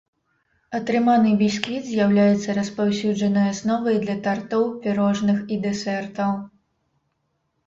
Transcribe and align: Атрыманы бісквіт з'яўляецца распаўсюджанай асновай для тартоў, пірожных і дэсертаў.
Атрыманы 0.77 1.33
бісквіт 1.41 1.83
з'яўляецца 1.89 2.55
распаўсюджанай 2.59 3.45
асновай 3.53 4.01
для 4.07 4.15
тартоў, 4.29 4.65
пірожных 4.87 5.37
і 5.45 5.55
дэсертаў. 5.69 6.31